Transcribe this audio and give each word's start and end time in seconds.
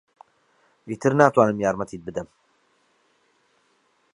ئیتر 0.89 1.11
ناتوانم 1.19 1.59
یارمەتیت 1.65 2.01
بدەم. 2.07 2.27